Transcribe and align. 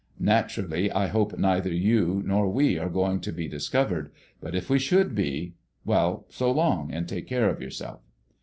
Naturally 0.19 0.91
I 0.91 1.05
hope 1.05 1.37
neither 1.37 1.71
you 1.71 2.23
nor 2.25 2.49
we 2.49 2.75
are 2.79 2.89
going 2.89 3.19
to 3.19 3.31
be 3.31 3.47
discovered; 3.47 4.09
but 4.39 4.55
if 4.55 4.67
we 4.67 4.79
should 4.79 5.13
be—well, 5.13 6.25
so 6.27 6.49
long 6.51 6.91
and 6.91 7.07
take 7.07 7.27
care 7.27 7.51
of 7.51 7.61
yourself!" 7.61 7.99